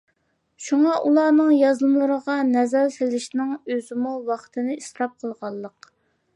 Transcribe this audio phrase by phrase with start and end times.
[0.67, 5.93] شۇڭا ئۇلارنىڭ يازمىلىرىغا نەزەر سېلىشنىڭ ئۆزىمۇ ۋاقىتنى ئىسراپ قىلغانلىق.